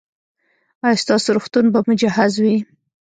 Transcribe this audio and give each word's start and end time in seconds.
ایا 0.85 1.01
ستاسو 1.03 1.27
روغتون 1.35 1.65
به 1.73 1.79
مجهز 1.89 2.33
وي؟ 2.43 2.55